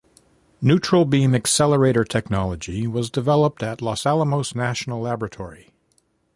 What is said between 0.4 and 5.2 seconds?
Neutral beam accelerator technology was developed at Los Alamos National